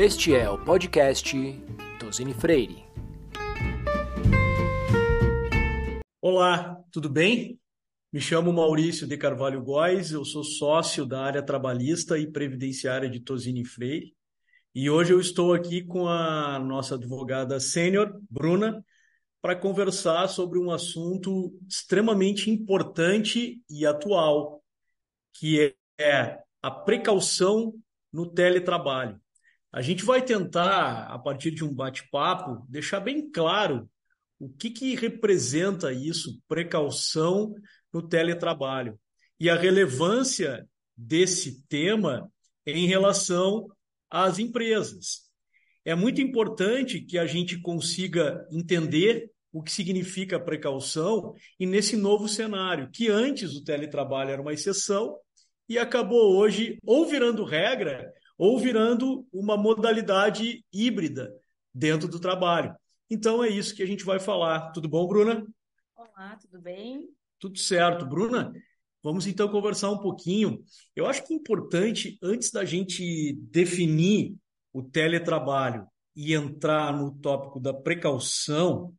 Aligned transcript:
Este 0.00 0.32
é 0.32 0.48
o 0.48 0.56
podcast 0.56 1.36
Tosini 1.98 2.32
Freire. 2.32 2.84
Olá, 6.22 6.80
tudo 6.92 7.10
bem? 7.10 7.58
Me 8.12 8.20
chamo 8.20 8.52
Maurício 8.52 9.08
de 9.08 9.18
Carvalho 9.18 9.60
Góes, 9.60 10.12
eu 10.12 10.24
sou 10.24 10.44
sócio 10.44 11.04
da 11.04 11.24
área 11.24 11.42
trabalhista 11.42 12.16
e 12.16 12.30
previdenciária 12.30 13.10
de 13.10 13.18
Tosini 13.18 13.64
Freire. 13.64 14.14
E 14.72 14.88
hoje 14.88 15.12
eu 15.12 15.18
estou 15.18 15.52
aqui 15.52 15.82
com 15.82 16.06
a 16.06 16.60
nossa 16.60 16.94
advogada 16.94 17.58
sênior, 17.58 18.20
Bruna, 18.30 18.84
para 19.42 19.56
conversar 19.56 20.28
sobre 20.28 20.60
um 20.60 20.70
assunto 20.70 21.58
extremamente 21.68 22.52
importante 22.52 23.60
e 23.68 23.84
atual, 23.84 24.62
que 25.32 25.74
é 25.98 26.38
a 26.62 26.70
precaução 26.70 27.74
no 28.12 28.30
teletrabalho. 28.32 29.20
A 29.72 29.82
gente 29.82 30.04
vai 30.04 30.22
tentar, 30.22 31.06
a 31.08 31.18
partir 31.18 31.50
de 31.50 31.64
um 31.64 31.74
bate-papo, 31.74 32.64
deixar 32.68 33.00
bem 33.00 33.30
claro 33.30 33.88
o 34.38 34.48
que, 34.48 34.70
que 34.70 34.94
representa 34.94 35.92
isso, 35.92 36.40
precaução 36.48 37.54
no 37.92 38.06
teletrabalho, 38.06 38.98
e 39.38 39.50
a 39.50 39.56
relevância 39.56 40.66
desse 40.96 41.62
tema 41.68 42.30
em 42.66 42.86
relação 42.86 43.68
às 44.10 44.38
empresas. 44.38 45.28
É 45.84 45.94
muito 45.94 46.20
importante 46.20 47.00
que 47.00 47.18
a 47.18 47.26
gente 47.26 47.60
consiga 47.60 48.46
entender 48.50 49.30
o 49.52 49.62
que 49.62 49.72
significa 49.72 50.38
precaução 50.38 51.34
e 51.58 51.66
nesse 51.66 51.96
novo 51.96 52.28
cenário, 52.28 52.90
que 52.92 53.08
antes 53.08 53.54
o 53.54 53.64
teletrabalho 53.64 54.30
era 54.30 54.42
uma 54.42 54.52
exceção 54.52 55.16
e 55.68 55.78
acabou 55.78 56.36
hoje 56.36 56.78
ou 56.84 57.06
virando 57.06 57.44
regra 57.44 58.12
ou 58.38 58.58
virando 58.58 59.26
uma 59.32 59.56
modalidade 59.56 60.64
híbrida 60.72 61.34
dentro 61.74 62.08
do 62.08 62.20
trabalho. 62.20 62.74
Então 63.10 63.42
é 63.42 63.48
isso 63.48 63.74
que 63.74 63.82
a 63.82 63.86
gente 63.86 64.04
vai 64.04 64.20
falar. 64.20 64.70
Tudo 64.70 64.88
bom, 64.88 65.06
Bruna? 65.08 65.44
Olá, 65.96 66.36
tudo 66.36 66.60
bem? 66.60 67.08
Tudo 67.38 67.58
certo, 67.58 68.06
Bruna. 68.06 68.52
Vamos 69.02 69.26
então 69.26 69.48
conversar 69.48 69.90
um 69.90 69.98
pouquinho. 69.98 70.62
Eu 70.94 71.06
acho 71.06 71.26
que 71.26 71.32
é 71.32 71.36
importante, 71.36 72.18
antes 72.22 72.50
da 72.50 72.64
gente 72.64 73.34
definir 73.50 74.36
o 74.72 74.82
teletrabalho 74.82 75.86
e 76.14 76.34
entrar 76.34 76.92
no 76.96 77.12
tópico 77.12 77.58
da 77.58 77.72
precaução, 77.72 78.94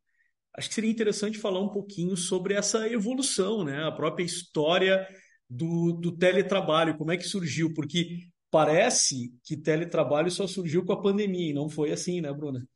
acho 0.56 0.70
que 0.70 0.76
seria 0.76 0.90
interessante 0.90 1.38
falar 1.38 1.62
um 1.62 1.70
pouquinho 1.70 2.18
sobre 2.18 2.54
essa 2.54 2.88
evolução, 2.88 3.64
né? 3.64 3.84
a 3.84 3.92
própria 3.92 4.24
história 4.24 5.08
do, 5.50 5.94
do 5.94 6.12
teletrabalho, 6.16 6.98
como 6.98 7.12
é 7.12 7.18
que 7.18 7.24
surgiu, 7.24 7.74
porque 7.74 8.28
parece 8.52 9.34
que 9.44 9.56
teletrabalho 9.56 10.32
só 10.32 10.48
surgiu 10.48 10.86
com 10.86 10.94
a 10.94 11.02
pandemia, 11.02 11.52
e 11.52 11.54
não 11.54 11.70
foi 11.70 11.92
assim, 11.92 12.22
né, 12.22 12.32
Bruna? 12.34 12.68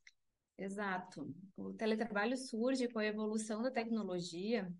Exato. 0.57 1.27
O 1.57 1.73
teletrabalho 1.73 2.37
surge 2.37 2.87
com 2.87 2.99
a 2.99 3.05
evolução 3.05 3.61
da 3.61 3.71
tecnologia 3.71 4.71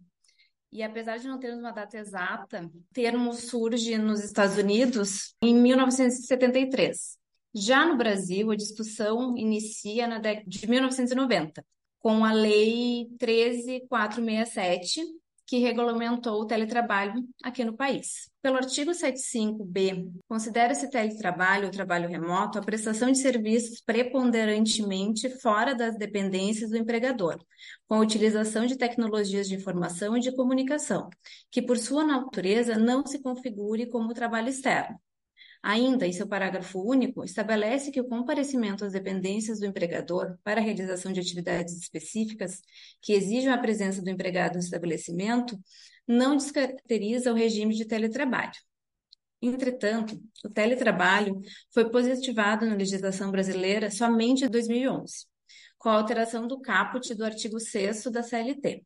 e 0.73 0.81
apesar 0.81 1.17
de 1.17 1.27
não 1.27 1.39
termos 1.39 1.59
uma 1.59 1.71
data 1.71 1.99
exata, 1.99 2.65
o 2.65 2.83
termo 2.91 3.31
surge 3.33 3.95
nos 3.95 4.23
Estados 4.23 4.57
Unidos 4.57 5.35
em 5.39 5.53
1973. 5.53 7.15
Já 7.53 7.85
no 7.85 7.95
Brasil, 7.95 8.49
a 8.49 8.55
discussão 8.55 9.37
inicia 9.37 10.07
na 10.07 10.17
década 10.17 10.49
de 10.49 10.67
1990, 10.67 11.63
com 11.99 12.25
a 12.25 12.33
Lei 12.33 13.07
13467, 13.19 15.01
que 15.45 15.59
regulamentou 15.59 16.41
o 16.41 16.45
teletrabalho 16.45 17.27
aqui 17.43 17.63
no 17.63 17.75
país. 17.75 18.29
Pelo 18.41 18.57
artigo 18.57 18.91
75b, 18.91 20.11
considera-se 20.27 20.89
teletrabalho 20.89 21.65
ou 21.65 21.71
trabalho 21.71 22.09
remoto 22.09 22.57
a 22.57 22.61
prestação 22.61 23.11
de 23.11 23.17
serviços 23.17 23.81
preponderantemente 23.81 25.29
fora 25.41 25.75
das 25.75 25.97
dependências 25.97 26.69
do 26.69 26.77
empregador, 26.77 27.37
com 27.87 27.95
a 27.95 27.99
utilização 27.99 28.65
de 28.65 28.77
tecnologias 28.77 29.47
de 29.47 29.55
informação 29.55 30.15
e 30.17 30.19
de 30.19 30.35
comunicação, 30.35 31.09
que 31.51 31.61
por 31.61 31.77
sua 31.77 32.03
natureza 32.03 32.77
não 32.77 33.05
se 33.05 33.21
configure 33.21 33.89
como 33.89 34.13
trabalho 34.13 34.49
externo. 34.49 34.97
Ainda, 35.65 36.05
em 36.05 36.11
seu 36.11 36.27
parágrafo 36.27 36.81
único, 36.81 37.23
estabelece 37.23 37.89
que 37.89 38.01
o 38.01 38.07
comparecimento 38.07 38.83
às 38.83 38.91
dependências 38.91 39.59
do 39.61 39.65
empregador 39.65 40.37
para 40.43 40.59
a 40.59 40.63
realização 40.63 41.13
de 41.13 41.21
atividades 41.21 41.77
específicas 41.77 42.61
que 43.01 43.13
exijam 43.13 43.53
a 43.53 43.57
presença 43.57 44.01
do 44.01 44.09
empregado 44.09 44.55
no 44.55 44.59
estabelecimento 44.59 45.57
não 46.05 46.35
descaracteriza 46.35 47.31
o 47.31 47.35
regime 47.35 47.73
de 47.73 47.85
teletrabalho. 47.85 48.59
Entretanto, 49.41 50.21
o 50.43 50.49
teletrabalho 50.49 51.39
foi 51.73 51.89
positivado 51.89 52.65
na 52.65 52.75
legislação 52.75 53.31
brasileira 53.31 53.89
somente 53.89 54.43
em 54.43 54.49
2011, 54.49 55.25
com 55.77 55.87
a 55.87 55.93
alteração 55.93 56.45
do 56.45 56.59
caput 56.59 57.15
do 57.15 57.23
artigo 57.23 57.57
6 57.57 58.03
da 58.11 58.21
CLT. 58.21 58.83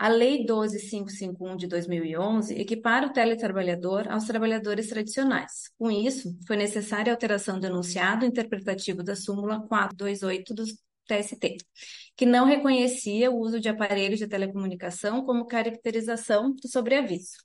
A 0.00 0.08
Lei 0.08 0.46
12551 0.46 1.56
de 1.56 1.66
2011 1.66 2.54
equipara 2.54 3.06
o 3.06 3.12
teletrabalhador 3.12 4.10
aos 4.10 4.24
trabalhadores 4.24 4.88
tradicionais. 4.88 5.70
Com 5.78 5.90
isso, 5.90 6.34
foi 6.46 6.56
necessária 6.56 7.12
a 7.12 7.14
alteração 7.14 7.60
do 7.60 7.66
enunciado 7.66 8.24
interpretativo 8.24 9.02
da 9.02 9.14
súmula 9.14 9.60
428 9.60 10.54
do 10.54 10.64
TST, 11.06 11.58
que 12.16 12.24
não 12.24 12.46
reconhecia 12.46 13.30
o 13.30 13.38
uso 13.38 13.60
de 13.60 13.68
aparelhos 13.68 14.18
de 14.18 14.26
telecomunicação 14.26 15.22
como 15.22 15.44
caracterização 15.44 16.54
do 16.54 16.66
sobreaviso. 16.66 17.36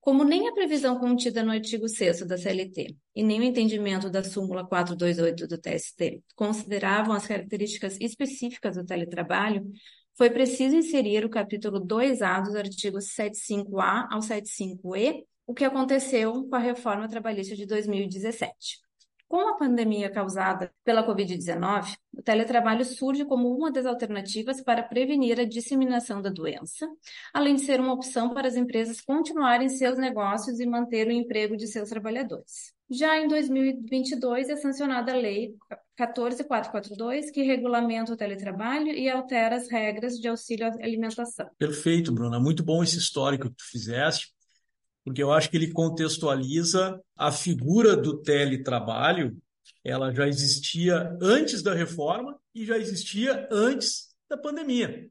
Como 0.00 0.24
nem 0.24 0.48
a 0.48 0.54
previsão 0.54 0.98
contida 0.98 1.42
no 1.42 1.52
artigo 1.52 1.86
6 1.86 2.26
da 2.26 2.38
CLT 2.38 2.96
e 3.14 3.22
nem 3.22 3.40
o 3.40 3.42
entendimento 3.42 4.08
da 4.08 4.24
súmula 4.24 4.66
428 4.66 5.46
do 5.46 5.58
TST 5.58 6.22
consideravam 6.34 7.14
as 7.14 7.26
características 7.26 7.98
específicas 8.00 8.76
do 8.76 8.86
teletrabalho, 8.86 9.70
foi 10.16 10.30
preciso 10.30 10.76
inserir 10.76 11.24
o 11.24 11.30
capítulo 11.30 11.80
2A 11.80 12.42
dos 12.42 12.54
artigos 12.54 13.06
75A 13.06 14.08
ao 14.10 14.20
75E, 14.20 15.24
o 15.46 15.52
que 15.52 15.64
aconteceu 15.64 16.48
com 16.48 16.54
a 16.54 16.58
reforma 16.58 17.08
trabalhista 17.08 17.54
de 17.56 17.66
2017. 17.66 18.84
Com 19.26 19.48
a 19.48 19.56
pandemia 19.56 20.08
causada 20.10 20.72
pela 20.84 21.04
Covid-19, 21.04 21.96
o 22.12 22.22
teletrabalho 22.22 22.84
surge 22.84 23.24
como 23.24 23.52
uma 23.52 23.72
das 23.72 23.84
alternativas 23.86 24.60
para 24.62 24.82
prevenir 24.82 25.40
a 25.40 25.44
disseminação 25.44 26.22
da 26.22 26.30
doença, 26.30 26.88
além 27.32 27.56
de 27.56 27.62
ser 27.62 27.80
uma 27.80 27.92
opção 27.92 28.32
para 28.32 28.46
as 28.46 28.54
empresas 28.54 29.00
continuarem 29.00 29.68
seus 29.68 29.98
negócios 29.98 30.60
e 30.60 30.66
manter 30.66 31.08
o 31.08 31.12
emprego 31.12 31.56
de 31.56 31.66
seus 31.66 31.88
trabalhadores. 31.88 32.72
Já 32.90 33.18
em 33.18 33.28
2022 33.28 34.48
é 34.50 34.56
sancionada 34.56 35.12
a 35.12 35.16
Lei 35.16 35.54
14442, 35.96 37.30
que 37.30 37.42
regulamenta 37.42 38.12
o 38.12 38.16
teletrabalho 38.16 38.88
e 38.88 39.08
altera 39.08 39.56
as 39.56 39.70
regras 39.70 40.14
de 40.18 40.28
auxílio 40.28 40.66
à 40.66 40.70
alimentação. 40.84 41.48
Perfeito, 41.58 42.12
Bruna. 42.12 42.38
Muito 42.38 42.62
bom 42.62 42.82
esse 42.82 42.98
histórico 42.98 43.48
que 43.48 43.56
tu 43.56 43.64
fizeste 43.70 44.34
porque 45.04 45.22
eu 45.22 45.30
acho 45.30 45.50
que 45.50 45.56
ele 45.56 45.70
contextualiza 45.70 46.98
a 47.14 47.30
figura 47.30 47.94
do 47.94 48.22
teletrabalho, 48.22 49.36
ela 49.84 50.12
já 50.12 50.26
existia 50.26 51.16
antes 51.20 51.62
da 51.62 51.74
reforma 51.74 52.38
e 52.54 52.64
já 52.64 52.78
existia 52.78 53.46
antes 53.52 54.14
da 54.28 54.38
pandemia. 54.38 55.08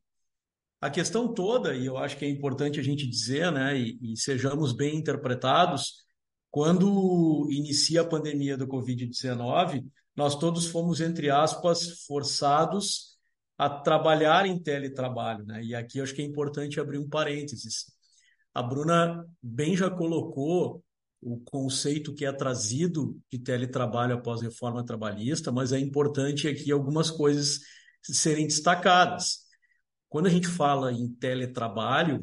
A 0.82 0.90
questão 0.90 1.32
toda, 1.32 1.76
e 1.76 1.86
eu 1.86 1.96
acho 1.96 2.18
que 2.18 2.26
é 2.26 2.30
importante 2.30 2.80
a 2.80 2.84
gente 2.84 3.08
dizer, 3.08 3.52
né, 3.52 3.78
e, 3.78 3.98
e 4.02 4.18
sejamos 4.18 4.74
bem 4.74 4.98
interpretados, 4.98 6.04
quando 6.54 7.48
inicia 7.50 8.02
a 8.02 8.08
pandemia 8.08 8.56
do 8.56 8.68
Covid-19, 8.68 9.84
nós 10.16 10.36
todos 10.36 10.68
fomos, 10.68 11.02
entre 11.02 11.32
aspas, 11.32 12.04
forçados 12.06 13.18
a 13.58 13.68
trabalhar 13.68 14.46
em 14.46 14.62
teletrabalho. 14.62 15.44
Né? 15.48 15.64
E 15.64 15.74
aqui 15.74 16.00
acho 16.00 16.14
que 16.14 16.22
é 16.22 16.26
importante 16.26 16.80
abrir 16.80 17.00
um 17.00 17.10
parênteses. 17.10 17.86
A 18.54 18.62
Bruna 18.62 19.28
bem 19.42 19.76
já 19.76 19.90
colocou 19.90 20.84
o 21.20 21.40
conceito 21.40 22.14
que 22.14 22.24
é 22.24 22.32
trazido 22.32 23.20
de 23.32 23.40
teletrabalho 23.40 24.14
após 24.14 24.44
reforma 24.44 24.86
trabalhista, 24.86 25.52
mas 25.52 25.72
é 25.72 25.80
importante 25.80 26.48
aqui 26.48 26.72
algumas 26.72 27.10
coisas 27.10 27.62
serem 28.04 28.46
destacadas. 28.46 29.40
Quando 30.08 30.28
a 30.28 30.30
gente 30.30 30.48
fala 30.48 30.92
em 30.92 31.10
teletrabalho, 31.16 32.22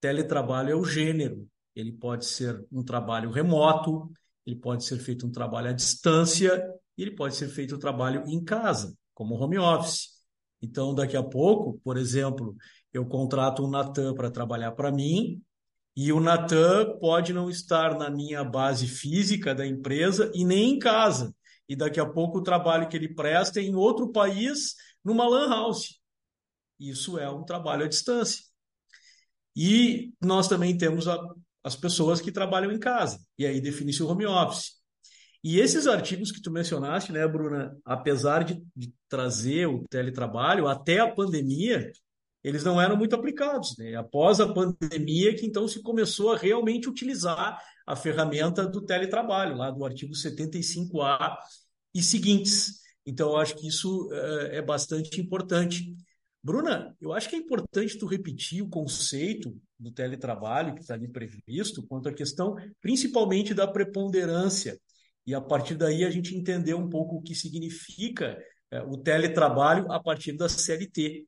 teletrabalho 0.00 0.70
é 0.70 0.76
o 0.76 0.84
gênero. 0.84 1.50
Ele 1.74 1.92
pode 1.92 2.26
ser 2.26 2.64
um 2.70 2.82
trabalho 2.82 3.30
remoto, 3.30 4.10
ele 4.46 4.56
pode 4.56 4.84
ser 4.84 4.98
feito 4.98 5.26
um 5.26 5.30
trabalho 5.30 5.68
à 5.70 5.72
distância, 5.72 6.62
e 6.96 7.02
ele 7.02 7.14
pode 7.14 7.34
ser 7.34 7.48
feito 7.48 7.76
um 7.76 7.78
trabalho 7.78 8.24
em 8.26 8.42
casa, 8.42 8.96
como 9.14 9.34
home 9.34 9.58
office. 9.58 10.10
Então, 10.60 10.94
daqui 10.94 11.16
a 11.16 11.22
pouco, 11.22 11.80
por 11.82 11.96
exemplo, 11.96 12.54
eu 12.92 13.06
contrato 13.06 13.64
um 13.64 13.70
Natan 13.70 14.14
para 14.14 14.30
trabalhar 14.30 14.72
para 14.72 14.92
mim, 14.92 15.42
e 15.94 16.12
o 16.12 16.20
Natan 16.20 16.98
pode 16.98 17.32
não 17.32 17.50
estar 17.50 17.98
na 17.98 18.10
minha 18.10 18.42
base 18.44 18.86
física 18.86 19.54
da 19.54 19.66
empresa 19.66 20.30
e 20.34 20.44
nem 20.44 20.74
em 20.74 20.78
casa. 20.78 21.34
E 21.68 21.76
daqui 21.76 22.00
a 22.00 22.06
pouco 22.06 22.38
o 22.38 22.42
trabalho 22.42 22.88
que 22.88 22.96
ele 22.96 23.14
presta 23.14 23.60
é 23.60 23.62
em 23.62 23.74
outro 23.74 24.10
país, 24.10 24.74
numa 25.04 25.28
lan 25.28 25.48
house. 25.48 26.00
Isso 26.78 27.18
é 27.18 27.30
um 27.30 27.44
trabalho 27.44 27.84
à 27.84 27.88
distância. 27.88 28.42
E 29.54 30.14
nós 30.20 30.48
também 30.48 30.76
temos 30.76 31.06
a, 31.06 31.18
as 31.64 31.76
pessoas 31.76 32.20
que 32.20 32.32
trabalham 32.32 32.72
em 32.72 32.78
casa. 32.78 33.18
E 33.38 33.46
aí 33.46 33.60
define-se 33.60 34.02
o 34.02 34.08
home 34.08 34.26
office. 34.26 34.82
E 35.44 35.58
esses 35.58 35.86
artigos 35.86 36.30
que 36.30 36.40
tu 36.40 36.50
mencionaste, 36.52 37.12
né, 37.12 37.26
Bruna, 37.26 37.76
apesar 37.84 38.44
de, 38.44 38.62
de 38.76 38.92
trazer 39.08 39.66
o 39.66 39.84
teletrabalho, 39.88 40.68
até 40.68 41.00
a 41.00 41.12
pandemia, 41.12 41.90
eles 42.44 42.62
não 42.62 42.80
eram 42.80 42.96
muito 42.96 43.14
aplicados. 43.14 43.76
Né? 43.76 43.94
Após 43.94 44.40
a 44.40 44.52
pandemia, 44.52 45.34
que 45.34 45.44
então 45.44 45.66
se 45.66 45.82
começou 45.82 46.32
a 46.32 46.36
realmente 46.36 46.88
utilizar 46.88 47.60
a 47.86 47.96
ferramenta 47.96 48.66
do 48.66 48.84
teletrabalho, 48.84 49.56
lá 49.56 49.70
do 49.70 49.84
artigo 49.84 50.12
75A 50.12 51.36
e 51.94 52.02
seguintes. 52.02 52.80
Então, 53.04 53.30
eu 53.30 53.36
acho 53.36 53.56
que 53.56 53.66
isso 53.66 54.08
é, 54.12 54.58
é 54.58 54.62
bastante 54.62 55.20
importante. 55.20 55.92
Bruna, 56.42 56.96
eu 57.00 57.12
acho 57.12 57.28
que 57.28 57.36
é 57.36 57.38
importante 57.38 57.96
tu 57.96 58.06
repetir 58.06 58.62
o 58.62 58.68
conceito 58.68 59.56
do 59.78 59.92
teletrabalho 59.92 60.74
que 60.74 60.80
está 60.80 60.94
ali 60.94 61.06
previsto, 61.06 61.86
quanto 61.86 62.08
à 62.08 62.12
questão 62.12 62.56
principalmente 62.80 63.54
da 63.54 63.66
preponderância 63.66 64.78
e 65.26 65.34
a 65.34 65.40
partir 65.40 65.76
daí 65.76 66.04
a 66.04 66.10
gente 66.10 66.34
entendeu 66.34 66.78
um 66.78 66.88
pouco 66.88 67.16
o 67.16 67.22
que 67.22 67.34
significa 67.34 68.36
é, 68.70 68.82
o 68.82 68.96
teletrabalho 68.96 69.90
a 69.92 70.02
partir 70.02 70.32
da 70.32 70.48
CLT. 70.48 71.26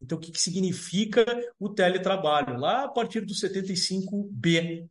Então, 0.00 0.18
o 0.18 0.20
que, 0.20 0.30
que 0.30 0.40
significa 0.40 1.24
o 1.58 1.68
teletrabalho? 1.68 2.58
Lá 2.58 2.84
a 2.84 2.88
partir 2.88 3.22
do 3.22 3.34
75B. 3.34 4.86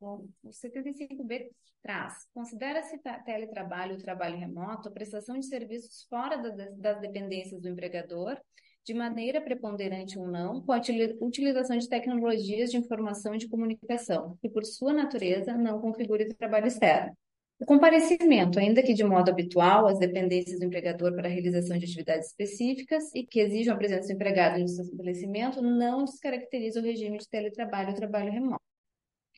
Bom, 0.00 0.28
o 0.44 0.50
75B 0.50 1.50
traz, 1.82 2.26
considera-se 2.34 2.98
teletrabalho 3.24 3.94
o 3.94 3.98
trabalho 3.98 4.38
remoto 4.38 4.88
a 4.88 4.92
prestação 4.92 5.38
de 5.38 5.46
serviços 5.46 6.06
fora 6.08 6.36
das 6.36 7.00
dependências 7.00 7.60
do 7.60 7.68
empregador 7.68 8.38
de 8.84 8.94
maneira 8.94 9.40
preponderante 9.40 10.18
ou 10.18 10.26
não, 10.26 10.62
com 10.62 10.72
a 10.72 10.80
utilização 11.20 11.76
de 11.76 11.88
tecnologias 11.88 12.70
de 12.70 12.78
informação 12.78 13.34
e 13.34 13.38
de 13.38 13.46
comunicação, 13.46 14.38
que 14.40 14.48
por 14.48 14.64
sua 14.64 14.94
natureza 14.94 15.52
não 15.54 15.78
configure 15.78 16.24
o 16.24 16.34
trabalho 16.34 16.66
externo. 16.66 17.12
O 17.60 17.66
comparecimento, 17.66 18.58
ainda 18.58 18.82
que 18.82 18.94
de 18.94 19.02
modo 19.04 19.30
habitual, 19.30 19.88
às 19.88 19.98
dependências 19.98 20.60
do 20.60 20.64
empregador 20.64 21.12
para 21.14 21.28
a 21.28 21.30
realização 21.30 21.76
de 21.76 21.84
atividades 21.84 22.28
específicas 22.28 23.12
e 23.14 23.26
que 23.26 23.40
exijam 23.40 23.74
a 23.74 23.76
presença 23.76 24.08
do 24.08 24.14
empregado 24.14 24.60
no 24.60 24.68
seu 24.68 24.84
estabelecimento, 24.84 25.60
não 25.60 26.04
descaracteriza 26.04 26.80
o 26.80 26.82
regime 26.82 27.18
de 27.18 27.28
teletrabalho 27.28 27.88
ou 27.88 27.94
trabalho 27.94 28.32
remoto. 28.32 28.67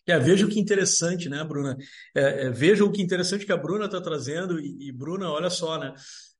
É, 0.07 0.19
veja 0.19 0.47
o 0.47 0.49
que 0.49 0.59
interessante, 0.59 1.29
né, 1.29 1.43
Bruna? 1.45 1.77
É, 2.15 2.47
é, 2.47 2.51
veja 2.51 2.85
o 2.85 2.91
que 2.91 3.03
interessante 3.03 3.47
que 3.47 3.53
a 3.53 3.57
Bruna 3.57 3.85
está 3.85 4.01
trazendo, 4.01 4.59
e, 4.59 4.89
e, 4.89 4.93
Bruna, 4.93 5.31
olha 5.31 5.51
só, 5.51 5.79
né? 5.79 5.95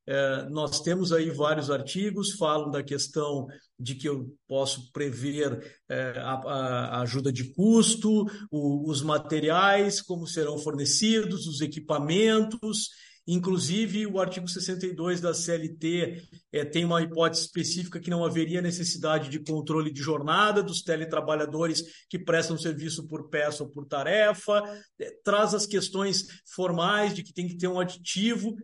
É, 0.07 0.49
nós 0.49 0.81
temos 0.81 1.13
aí 1.13 1.31
vários 1.31 1.71
artigos, 1.71 2.33
falam 2.33 2.71
da 2.71 2.83
questão 2.83 3.47
de 3.79 3.95
que 3.95 4.09
eu 4.09 4.35
posso 4.49 4.91
prever 4.93 5.79
é, 5.89 6.15
a, 6.17 6.33
a, 6.33 7.03
ajuda 7.03 7.33
de 7.33 7.53
custo, 7.53 8.27
o, 8.51 8.91
os 8.91 9.03
materiais, 9.03 10.01
como 10.01 10.27
serão 10.27 10.59
fornecidos, 10.59 11.47
os 11.47 11.61
equipamentos, 11.61 12.89
Inclusive, 13.27 14.09
o 14.09 14.19
artigo 14.19 14.49
62 14.49 15.21
da 15.21 15.33
CLT 15.33 16.21
é, 16.53 16.65
tem 16.65 16.85
uma 16.85 17.03
hipótese 17.03 17.45
específica 17.45 18.01
que 18.01 18.11
não 18.11 18.25
haveria 18.25 18.61
necessidade 18.61 19.29
de 19.29 19.39
controle 19.41 19.93
de 19.93 20.03
jornada 20.03 20.63
dos 20.63 20.83
teletrabalhadores 20.83 21.83
que 22.09 22.19
prestam 22.19 22.59
serviço 22.59 23.07
por 23.07 23.29
peça 23.29 23.63
ou 23.63 23.71
por 23.71 23.87
tarefa, 23.87 24.63
é, 24.99 25.11
traz 25.23 25.55
as 25.55 25.67
questões 25.67 26.27
formais 26.55 27.15
de 27.15 27.23
que 27.23 27.33
tem 27.33 27.47
que 27.47 27.57
ter 27.57 27.69
um 27.69 27.79
aditivo. 27.79 28.57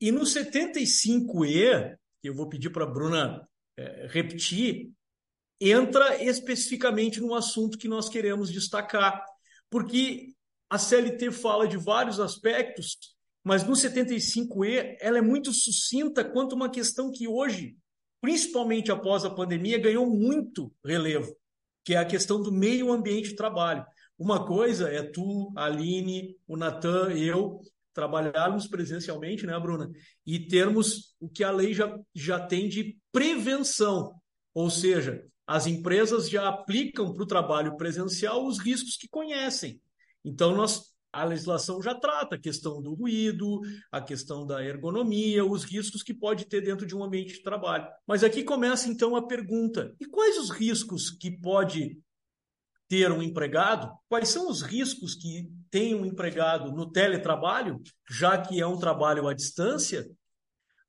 E 0.00 0.10
no 0.10 0.22
75E, 0.22 1.96
que 2.22 2.28
eu 2.28 2.34
vou 2.34 2.48
pedir 2.48 2.70
para 2.70 2.84
a 2.84 2.90
Bruna 2.90 3.46
é, 3.76 4.06
repetir, 4.10 4.90
entra 5.60 6.22
especificamente 6.22 7.20
no 7.20 7.34
assunto 7.34 7.78
que 7.78 7.88
nós 7.88 8.08
queremos 8.08 8.50
destacar, 8.50 9.24
porque 9.70 10.32
a 10.68 10.78
CLT 10.78 11.30
fala 11.30 11.68
de 11.68 11.76
vários 11.76 12.18
aspectos, 12.18 13.13
mas 13.44 13.62
no 13.62 13.74
75E 13.74 14.96
ela 15.00 15.18
é 15.18 15.22
muito 15.22 15.52
sucinta 15.52 16.24
quanto 16.24 16.54
uma 16.54 16.70
questão 16.70 17.12
que 17.12 17.28
hoje, 17.28 17.76
principalmente 18.20 18.90
após 18.90 19.24
a 19.24 19.30
pandemia, 19.30 19.78
ganhou 19.78 20.08
muito 20.08 20.72
relevo, 20.82 21.36
que 21.84 21.94
é 21.94 21.98
a 21.98 22.06
questão 22.06 22.42
do 22.42 22.50
meio 22.50 22.90
ambiente 22.90 23.28
de 23.28 23.36
trabalho. 23.36 23.84
Uma 24.18 24.46
coisa 24.46 24.88
é 24.88 25.02
tu, 25.02 25.52
a 25.56 25.66
Aline, 25.66 26.34
o 26.48 26.56
Natan, 26.56 27.12
eu 27.12 27.60
trabalharmos 27.92 28.66
presencialmente, 28.66 29.46
né, 29.46 29.58
Bruna? 29.58 29.90
E 30.26 30.40
termos 30.40 31.14
o 31.20 31.28
que 31.28 31.44
a 31.44 31.50
lei 31.50 31.72
já, 31.72 31.96
já 32.14 32.40
tem 32.40 32.68
de 32.68 32.98
prevenção, 33.12 34.14
ou 34.52 34.68
seja, 34.68 35.24
as 35.46 35.66
empresas 35.66 36.28
já 36.28 36.48
aplicam 36.48 37.12
para 37.12 37.22
o 37.22 37.26
trabalho 37.26 37.76
presencial 37.76 38.46
os 38.46 38.58
riscos 38.58 38.96
que 38.96 39.08
conhecem. 39.08 39.80
Então, 40.24 40.56
nós, 40.56 40.93
a 41.14 41.24
legislação 41.24 41.80
já 41.80 41.94
trata 41.94 42.34
a 42.34 42.38
questão 42.38 42.82
do 42.82 42.94
ruído, 42.94 43.60
a 43.90 44.00
questão 44.00 44.44
da 44.44 44.62
ergonomia, 44.64 45.44
os 45.44 45.64
riscos 45.64 46.02
que 46.02 46.12
pode 46.12 46.44
ter 46.46 46.60
dentro 46.60 46.86
de 46.86 46.96
um 46.96 47.04
ambiente 47.04 47.34
de 47.34 47.42
trabalho. 47.42 47.86
Mas 48.06 48.24
aqui 48.24 48.42
começa 48.42 48.88
então 48.88 49.14
a 49.14 49.26
pergunta: 49.26 49.94
e 50.00 50.06
quais 50.06 50.38
os 50.38 50.50
riscos 50.50 51.10
que 51.10 51.30
pode 51.30 51.98
ter 52.88 53.10
um 53.10 53.22
empregado, 53.22 53.90
quais 54.08 54.28
são 54.28 54.50
os 54.50 54.60
riscos 54.60 55.14
que 55.14 55.48
tem 55.70 55.94
um 55.94 56.04
empregado 56.04 56.72
no 56.72 56.90
teletrabalho, 56.90 57.80
já 58.10 58.36
que 58.36 58.60
é 58.60 58.66
um 58.66 58.78
trabalho 58.78 59.26
à 59.28 59.34
distância? 59.34 60.06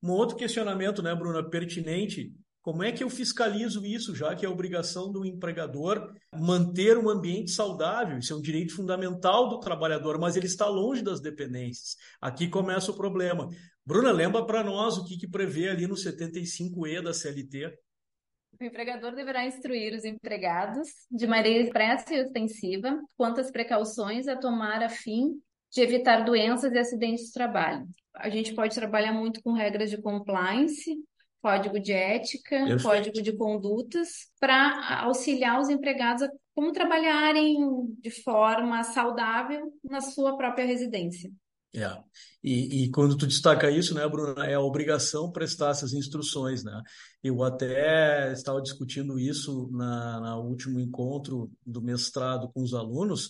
Um 0.03 0.11
outro 0.11 0.35
questionamento, 0.35 1.01
né, 1.01 1.15
Bruna, 1.15 1.47
pertinente, 1.47 2.31
como 2.65 2.81
é 2.81 2.91
que 2.91 3.03
eu 3.03 3.11
fiscalizo 3.11 3.85
isso, 3.85 4.15
já 4.15 4.35
que 4.35 4.43
é 4.43 4.49
obrigação 4.49 5.11
do 5.11 5.23
empregador 5.23 6.11
manter 6.33 6.97
um 6.97 7.07
ambiente 7.07 7.51
saudável? 7.51 8.17
Isso 8.17 8.33
é 8.33 8.35
um 8.35 8.41
direito 8.41 8.75
fundamental 8.75 9.47
do 9.47 9.59
trabalhador, 9.59 10.19
mas 10.19 10.35
ele 10.35 10.47
está 10.47 10.67
longe 10.67 11.03
das 11.03 11.21
dependências. 11.21 11.95
Aqui 12.19 12.49
começa 12.49 12.89
o 12.89 12.97
problema. 12.97 13.47
Bruna, 13.85 14.11
lembra 14.11 14.43
para 14.47 14.63
nós 14.63 14.97
o 14.97 15.05
que, 15.05 15.15
que 15.15 15.29
prevê 15.29 15.69
ali 15.69 15.85
no 15.85 15.93
75E 15.93 17.03
da 17.03 17.13
CLT? 17.13 17.71
O 18.59 18.63
empregador 18.63 19.13
deverá 19.13 19.45
instruir 19.45 19.93
os 19.93 20.03
empregados 20.03 20.87
de 21.11 21.27
maneira 21.27 21.65
expressa 21.65 22.15
e 22.15 22.21
ostensiva 22.23 22.99
quanto 23.15 23.41
às 23.41 23.51
precauções 23.51 24.27
a 24.27 24.35
tomar 24.35 24.81
a 24.81 24.89
fim 24.89 25.39
de 25.71 25.81
evitar 25.81 26.25
doenças 26.25 26.73
e 26.73 26.79
acidentes 26.79 27.25
de 27.25 27.31
trabalho. 27.31 27.85
A 28.15 28.27
gente 28.27 28.55
pode 28.55 28.73
trabalhar 28.73 29.13
muito 29.13 29.39
com 29.43 29.53
regras 29.53 29.91
de 29.91 30.01
compliance, 30.01 30.95
código 31.45 31.79
de 31.79 31.91
ética, 31.91 32.57
Perfeito. 32.57 32.81
código 32.81 33.21
de 33.21 33.37
condutas, 33.37 34.31
para 34.39 35.03
auxiliar 35.03 35.61
os 35.61 35.69
empregados 35.69 36.23
a 36.23 36.29
como 36.55 36.71
trabalharem 36.71 37.55
de 38.01 38.09
forma 38.09 38.83
saudável 38.83 39.71
na 39.83 40.01
sua 40.01 40.35
própria 40.35 40.65
residência. 40.65 41.29
É. 41.75 42.01
E, 42.43 42.85
e, 42.85 42.91
quando 42.91 43.15
tu 43.15 43.27
destaca 43.27 43.69
isso, 43.69 43.93
né, 43.93 44.07
Bruna, 44.07 44.47
é 44.47 44.55
a 44.55 44.59
obrigação 44.59 45.31
prestar 45.31 45.71
essas 45.71 45.93
instruções, 45.93 46.63
né? 46.63 46.81
Eu 47.21 47.43
até 47.43 48.31
estava 48.31 48.59
discutindo 48.59 49.19
isso 49.19 49.69
na, 49.71 50.21
na 50.21 50.39
último 50.39 50.79
encontro 50.79 51.51
do 51.63 51.81
mestrado 51.81 52.49
com 52.53 52.63
os 52.63 52.73
alunos, 52.73 53.29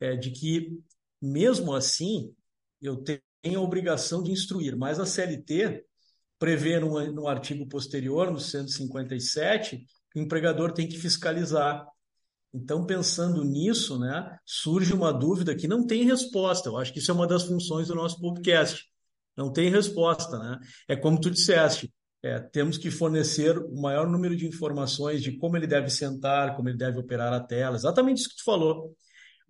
é, 0.00 0.16
de 0.16 0.32
que 0.32 0.76
mesmo 1.22 1.72
assim 1.72 2.34
eu 2.82 2.96
tenho 2.96 3.60
a 3.60 3.62
obrigação 3.62 4.22
de 4.22 4.32
instruir, 4.32 4.76
mas 4.76 5.00
a 5.00 5.06
CLT 5.06 5.84
prevê 6.38 6.78
no, 6.78 7.12
no 7.12 7.28
artigo 7.28 7.66
posterior, 7.68 8.30
no 8.30 8.40
157, 8.40 9.84
que 10.10 10.20
o 10.20 10.22
empregador 10.22 10.72
tem 10.72 10.88
que 10.88 10.98
fiscalizar 10.98 11.86
então, 12.54 12.86
pensando 12.86 13.42
nisso, 13.42 13.98
né, 13.98 14.38
surge 14.46 14.92
uma 14.92 15.12
dúvida 15.12 15.56
que 15.56 15.66
não 15.66 15.84
tem 15.84 16.04
resposta. 16.04 16.68
Eu 16.68 16.76
acho 16.76 16.92
que 16.92 17.00
isso 17.00 17.10
é 17.10 17.14
uma 17.14 17.26
das 17.26 17.42
funções 17.42 17.88
do 17.88 17.96
nosso 17.96 18.20
podcast. 18.20 18.84
Não 19.36 19.52
tem 19.52 19.68
resposta, 19.68 20.38
né? 20.38 20.60
É 20.88 20.94
como 20.94 21.20
tu 21.20 21.28
disseste, 21.28 21.92
é, 22.22 22.38
temos 22.38 22.78
que 22.78 22.92
fornecer 22.92 23.58
o 23.58 23.80
maior 23.80 24.08
número 24.08 24.36
de 24.36 24.46
informações 24.46 25.20
de 25.20 25.36
como 25.36 25.56
ele 25.56 25.66
deve 25.66 25.90
sentar, 25.90 26.54
como 26.54 26.68
ele 26.68 26.78
deve 26.78 27.00
operar 27.00 27.32
a 27.32 27.40
tela, 27.40 27.74
exatamente 27.74 28.18
isso 28.18 28.28
que 28.28 28.36
tu 28.36 28.44
falou. 28.44 28.94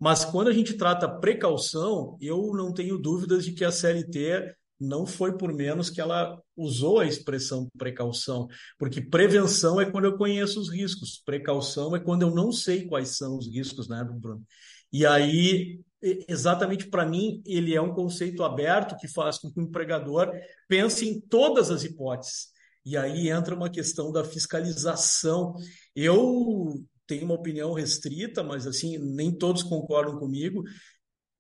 Mas 0.01 0.25
quando 0.25 0.49
a 0.49 0.53
gente 0.55 0.73
trata 0.75 1.07
precaução, 1.07 2.17
eu 2.23 2.53
não 2.55 2.73
tenho 2.73 2.97
dúvidas 2.99 3.45
de 3.45 3.53
que 3.53 3.65
a 3.67 3.71
CLT 3.71 4.55
não 4.85 5.07
foi 5.07 5.37
por 5.37 5.53
menos 5.53 5.91
que 5.91 6.01
ela 6.01 6.41
usou 6.57 7.01
a 7.01 7.07
expressão 7.07 7.69
precaução, 7.77 8.47
porque 8.79 9.01
prevenção 9.01 9.81
é 9.81 9.91
quando 9.91 10.05
eu 10.05 10.17
conheço 10.17 10.61
os 10.61 10.71
riscos, 10.71 11.23
precaução 11.25 11.95
é 11.97 12.01
quando 12.01 12.23
eu 12.23 12.31
não 12.31 12.53
sei 12.53 12.87
quais 12.87 13.17
são 13.17 13.37
os 13.37 13.49
riscos, 13.49 13.89
né, 13.89 14.05
Bruno? 14.05 14.43
E 14.93 15.05
aí, 15.05 15.81
exatamente 16.29 16.89
para 16.89 17.07
mim, 17.07 17.43
ele 17.45 17.75
é 17.75 17.81
um 17.81 17.95
conceito 17.95 18.45
aberto 18.45 18.97
que 18.97 19.09
faz 19.09 19.39
com 19.39 19.51
que 19.51 19.59
o 19.59 19.65
empregador 19.65 20.31
pense 20.69 21.09
em 21.09 21.21
todas 21.21 21.71
as 21.71 21.83
hipóteses. 21.83 22.49
E 22.85 22.97
aí 22.97 23.31
entra 23.31 23.55
uma 23.55 23.71
questão 23.71 24.13
da 24.13 24.23
fiscalização. 24.23 25.55
Eu 25.97 26.85
tenho 27.07 27.25
uma 27.25 27.35
opinião 27.35 27.73
restrita, 27.73 28.43
mas 28.43 28.67
assim, 28.67 28.99
nem 28.99 29.37
todos 29.37 29.63
concordam 29.63 30.19
comigo, 30.19 30.63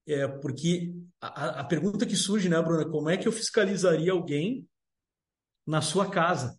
é, 0.06 0.28
porque 0.28 0.94
a, 1.20 1.60
a 1.60 1.64
pergunta 1.64 2.06
que 2.06 2.16
surge, 2.16 2.48
né, 2.48 2.60
Bruna, 2.60 2.88
como 2.88 3.08
é 3.08 3.16
que 3.16 3.26
eu 3.26 3.32
fiscalizaria 3.32 4.12
alguém 4.12 4.68
na 5.66 5.80
sua 5.80 6.10
casa, 6.10 6.58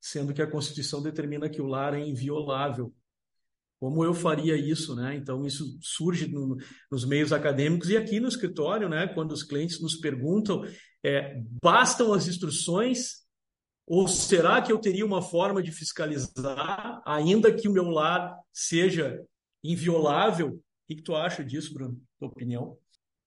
sendo 0.00 0.34
que 0.34 0.42
a 0.42 0.50
Constituição 0.50 1.02
determina 1.02 1.48
que 1.48 1.62
o 1.62 1.66
lar 1.66 1.94
é 1.94 2.00
inviolável? 2.00 2.94
Como 3.78 4.04
eu 4.04 4.14
faria 4.14 4.56
isso, 4.56 4.94
né? 4.94 5.14
Então, 5.14 5.44
isso 5.44 5.78
surge 5.82 6.26
no, 6.28 6.56
nos 6.90 7.04
meios 7.04 7.32
acadêmicos 7.32 7.90
e 7.90 7.96
aqui 7.96 8.18
no 8.18 8.28
escritório, 8.28 8.88
né? 8.88 9.06
Quando 9.08 9.32
os 9.32 9.42
clientes 9.42 9.80
nos 9.80 9.96
perguntam, 9.96 10.64
é, 11.02 11.40
bastam 11.62 12.14
as 12.14 12.26
instruções 12.26 13.24
ou 13.86 14.08
será 14.08 14.62
que 14.62 14.72
eu 14.72 14.78
teria 14.78 15.04
uma 15.04 15.20
forma 15.20 15.62
de 15.62 15.70
fiscalizar, 15.70 17.02
ainda 17.04 17.54
que 17.54 17.68
o 17.68 17.72
meu 17.72 17.90
lar 17.90 18.34
seja 18.52 19.22
inviolável? 19.62 20.62
O 20.84 20.94
que, 20.94 21.02
tu 21.02 21.14
acha 21.14 21.42
disso, 21.42 21.72
Bruno? 21.72 21.98
Tua 22.18 22.28
opinião? 22.28 22.76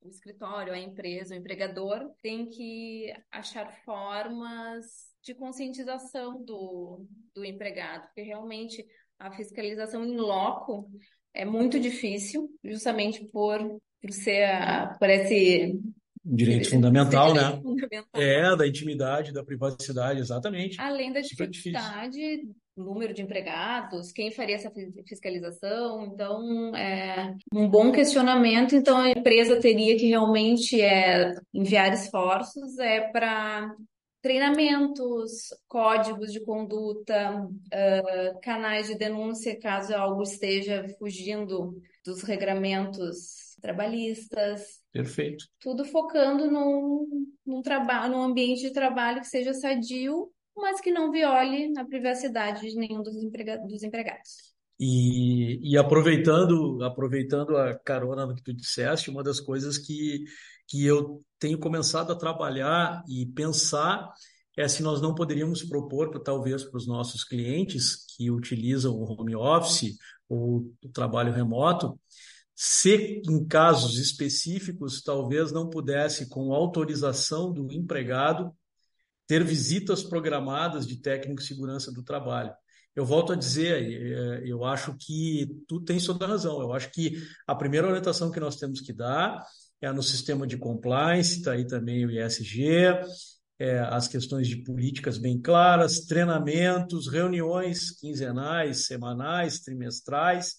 O 0.02 0.10
escritório, 0.10 0.74
a 0.74 0.80
empresa, 0.80 1.34
o 1.34 1.38
empregador 1.38 2.12
tem 2.22 2.48
que 2.48 3.12
achar 3.32 3.72
formas 3.84 4.86
de 5.24 5.34
conscientização 5.34 6.44
do, 6.44 7.06
do 7.34 7.44
empregado, 7.44 8.06
porque 8.06 8.22
realmente 8.22 8.86
a 9.18 9.32
fiscalização 9.32 10.06
em 10.06 10.18
loco 10.18 10.88
é 11.34 11.44
muito 11.44 11.80
difícil, 11.80 12.48
justamente 12.64 13.26
por, 13.26 13.60
por 14.00 14.12
ser 14.12 14.44
a, 14.46 14.96
por 15.00 15.10
esse 15.10 15.80
direito 16.24 16.70
fundamental, 16.70 17.34
direito 17.34 17.56
né? 17.56 17.62
Fundamental. 17.62 18.22
É, 18.22 18.56
da 18.56 18.68
intimidade, 18.68 19.34
da 19.34 19.44
privacidade, 19.44 20.20
exatamente. 20.20 20.80
Além 20.80 21.12
da 21.12 21.22
dificuldade, 21.22 22.48
número 22.78 23.14
de 23.14 23.22
empregados, 23.22 24.12
quem 24.12 24.32
faria 24.32 24.56
essa 24.56 24.72
fiscalização. 25.08 26.06
Então, 26.06 26.76
é 26.76 27.36
um 27.54 27.68
bom 27.68 27.92
questionamento. 27.92 28.76
Então, 28.76 28.98
a 28.98 29.10
empresa 29.10 29.60
teria 29.60 29.98
que 29.98 30.08
realmente 30.08 30.80
é, 30.82 31.36
enviar 31.54 31.92
esforços 31.94 32.78
é 32.80 33.10
para 33.12 33.76
treinamentos, 34.22 35.54
códigos 35.68 36.34
de 36.34 36.42
conduta, 36.42 37.46
uh, 37.46 38.40
canais 38.42 38.88
de 38.88 38.96
denúncia 38.96 39.58
caso 39.60 39.96
algo 39.96 40.22
esteja 40.24 40.86
fugindo 41.00 41.80
dos 42.04 42.24
regramentos 42.24 43.56
trabalhistas. 43.62 44.82
Perfeito. 44.92 45.46
Tudo 45.60 45.86
focando 45.86 46.50
num, 46.50 47.28
num, 47.46 47.62
trabalho, 47.62 48.12
num 48.12 48.22
ambiente 48.22 48.62
de 48.62 48.72
trabalho 48.72 49.22
que 49.22 49.28
seja 49.28 49.54
sadio, 49.54 50.30
mas 50.58 50.82
que 50.82 50.92
não 50.92 51.12
viole 51.12 51.74
a 51.78 51.86
privacidade 51.86 52.70
de 52.70 52.76
nenhum 52.76 53.02
dos, 53.02 53.16
emprega 53.16 53.58
dos 53.60 53.84
empregados. 53.84 54.56
E, 54.80 55.72
e, 55.72 55.78
aproveitando, 55.78 56.84
aproveitando 56.84 57.58
a 57.58 57.78
carona 57.80 58.28
do 58.28 58.36
que 58.36 58.44
tu 58.44 58.54
disseste, 58.54 59.10
uma 59.10 59.24
das 59.24 59.40
coisas 59.40 59.78
que, 59.78 60.24
que 60.68 60.86
eu 60.86 61.24
tenho 61.40 61.58
começado 61.58 62.12
a 62.12 62.16
trabalhar 62.16 63.04
e 63.08 63.26
pensar 63.26 64.12
é 64.56 64.68
se 64.68 64.82
nós 64.82 65.02
não 65.02 65.14
poderíamos 65.14 65.64
propor, 65.64 66.10
talvez, 66.22 66.64
para 66.64 66.78
os 66.78 66.88
nossos 66.88 67.24
clientes 67.24 68.06
que 68.16 68.32
utilizam 68.32 68.94
o 68.94 69.04
home 69.04 69.36
office 69.36 69.96
ou 70.28 70.72
o 70.84 70.90
trabalho 70.90 71.32
remoto, 71.32 72.00
se 72.56 73.22
em 73.30 73.46
casos 73.46 74.00
específicos 74.00 75.04
talvez 75.04 75.52
não 75.52 75.70
pudesse, 75.70 76.28
com 76.28 76.54
autorização 76.54 77.54
do 77.54 77.72
empregado, 77.72 78.52
ter 79.28 79.44
visitas 79.44 80.02
programadas 80.04 80.88
de 80.88 81.02
técnico 81.02 81.42
de 81.42 81.48
segurança 81.48 81.92
do 81.92 82.02
trabalho. 82.02 82.54
Eu 82.96 83.06
volto 83.06 83.34
a 83.34 83.36
dizer, 83.36 83.84
é, 83.84 84.42
eu 84.50 84.66
acho 84.66 84.96
que 84.98 85.48
tu 85.68 85.80
tens 85.82 86.06
toda 86.06 86.26
a 86.26 86.30
razão. 86.30 86.60
Eu 86.62 86.74
acho 86.74 86.92
que 86.92 87.22
a 87.46 87.54
primeira 87.54 87.88
orientação 87.88 88.32
que 88.32 88.40
nós 88.40 88.56
temos 88.56 88.82
que 88.82 88.92
dar 88.92 89.44
é 89.80 89.92
no 89.92 90.02
sistema 90.02 90.48
de 90.48 90.58
compliance, 90.58 91.38
está 91.38 91.52
aí 91.52 91.68
também 91.68 92.06
o 92.06 92.10
ISG, 92.10 92.96
é, 93.60 93.80
as 93.80 94.08
questões 94.08 94.48
de 94.48 94.58
políticas 94.58 95.18
bem 95.18 95.40
claras, 95.40 96.02
treinamentos, 96.02 97.08
reuniões 97.08 97.92
quinzenais, 97.92 98.86
semanais, 98.86 99.60
trimestrais, 99.60 100.56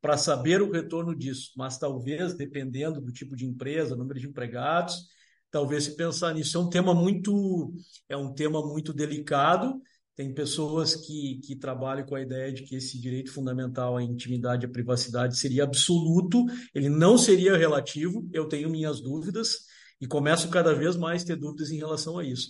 para 0.00 0.18
saber 0.18 0.60
o 0.60 0.70
retorno 0.70 1.16
disso, 1.16 1.52
mas 1.56 1.78
talvez, 1.78 2.34
dependendo 2.34 3.00
do 3.00 3.12
tipo 3.12 3.34
de 3.34 3.46
empresa, 3.46 3.96
número 3.96 4.20
de 4.20 4.26
empregados, 4.26 5.06
talvez 5.50 5.84
se 5.84 5.96
pensar 5.96 6.34
nisso. 6.34 6.56
É 6.56 6.60
um 6.60 6.68
tema 6.68 6.94
muito, 6.94 7.72
é 8.08 8.16
um 8.16 8.32
tema 8.32 8.60
muito 8.66 8.92
delicado. 8.92 9.80
Tem 10.14 10.34
pessoas 10.34 10.96
que, 10.96 11.40
que 11.44 11.56
trabalham 11.56 12.04
com 12.04 12.16
a 12.16 12.20
ideia 12.20 12.52
de 12.52 12.64
que 12.64 12.74
esse 12.74 13.00
direito 13.00 13.32
fundamental 13.32 13.96
à 13.96 14.02
intimidade 14.02 14.64
e 14.64 14.68
à 14.68 14.70
privacidade 14.70 15.38
seria 15.38 15.62
absoluto, 15.62 16.44
ele 16.74 16.88
não 16.88 17.16
seria 17.16 17.56
relativo. 17.56 18.28
Eu 18.32 18.48
tenho 18.48 18.68
minhas 18.68 19.00
dúvidas 19.00 19.58
e 20.00 20.06
começo 20.06 20.48
cada 20.48 20.74
vez 20.74 20.96
mais 20.96 21.22
a 21.22 21.26
ter 21.26 21.36
dúvidas 21.36 21.70
em 21.70 21.76
relação 21.78 22.18
a 22.18 22.24
isso. 22.24 22.48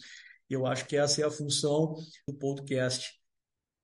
Eu 0.49 0.67
acho 0.67 0.87
que 0.87 0.97
essa 0.97 1.21
é 1.21 1.25
a 1.25 1.31
função 1.31 1.95
do 2.27 2.35
podcast 2.35 3.18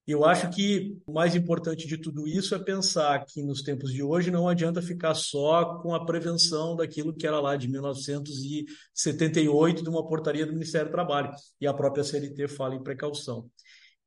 eu 0.06 0.25
acho 0.25 0.50
que 0.50 0.96
o 1.06 1.12
mais 1.12 1.34
importante 1.34 1.87
de 1.87 1.96
tudo 1.96 2.28
isso 2.28 2.54
é 2.54 2.58
pensar 2.58 3.25
que 3.25 3.42
nos 3.42 3.62
tempos 3.62 3.90
de 3.90 4.02
hoje 4.02 4.30
não 4.30 4.46
adianta 4.46 4.82
ficar 4.82 5.14
só 5.14 5.80
com 5.80 5.94
a 5.94 6.04
prevenção 6.04 6.76
daquilo 6.76 7.14
que 7.14 7.26
era 7.26 7.40
lá 7.40 7.56
de 7.56 7.66
1978 7.68 9.82
de 9.82 9.88
uma 9.88 10.06
portaria 10.06 10.44
do 10.44 10.52
Ministério 10.52 10.88
do 10.88 10.92
Trabalho 10.92 11.30
e 11.58 11.66
a 11.66 11.73
própria 11.73 12.04
CLT 12.04 12.49
fala 12.49 12.75
em 12.75 12.82
precaução. 12.82 13.49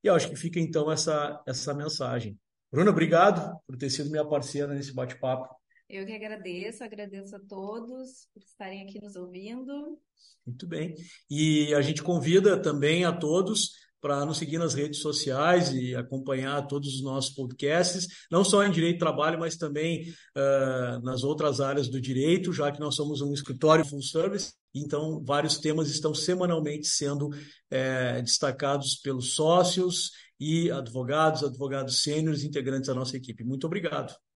E 0.03 0.07
eu 0.07 0.13
acho 0.13 0.29
que 0.29 0.35
fica 0.35 0.59
então 0.59 0.91
essa 0.91 1.41
essa 1.47 1.73
mensagem. 1.73 2.37
Bruna, 2.71 2.91
obrigado 2.91 3.59
por 3.65 3.75
ter 3.75 3.89
sido 3.89 4.11
minha 4.11 4.25
parceira 4.25 4.71
nesse 4.73 4.93
bate-papo. 4.93 5.47
Eu 5.89 6.05
que 6.05 6.13
agradeço, 6.13 6.83
agradeço 6.83 7.35
a 7.35 7.39
todos 7.39 8.27
por 8.33 8.43
estarem 8.43 8.83
aqui 8.83 9.01
nos 9.01 9.15
ouvindo. 9.15 9.97
Muito 10.45 10.67
bem. 10.67 10.93
E 11.29 11.73
a 11.73 11.81
gente 11.81 12.03
convida 12.03 12.61
também 12.61 13.05
a 13.05 13.11
todos 13.11 13.71
para 14.07 14.25
nos 14.25 14.37
seguir 14.37 14.57
nas 14.57 14.73
redes 14.73 15.01
sociais 15.01 15.73
e 15.73 15.93
acompanhar 15.93 16.65
todos 16.65 16.95
os 16.95 17.03
nossos 17.03 17.35
podcasts, 17.35 18.07
não 18.31 18.41
só 18.41 18.63
em 18.63 18.71
direito 18.71 18.95
do 18.95 18.99
trabalho, 18.99 19.37
mas 19.37 19.57
também 19.57 20.09
uh, 20.09 21.03
nas 21.03 21.25
outras 21.25 21.59
áreas 21.59 21.89
do 21.89 21.99
direito, 21.99 22.53
já 22.53 22.71
que 22.71 22.79
nós 22.79 22.95
somos 22.95 23.19
um 23.19 23.33
escritório 23.33 23.83
full 23.85 24.01
service, 24.01 24.53
então 24.73 25.21
vários 25.25 25.57
temas 25.57 25.89
estão 25.89 26.15
semanalmente 26.15 26.87
sendo 26.87 27.31
eh, 27.69 28.21
destacados 28.21 28.95
pelos 28.95 29.33
sócios 29.33 30.11
e 30.39 30.71
advogados, 30.71 31.43
advogados 31.43 32.01
sêniores, 32.01 32.43
integrantes 32.43 32.87
da 32.87 32.93
nossa 32.93 33.17
equipe. 33.17 33.43
Muito 33.43 33.65
obrigado. 33.67 34.15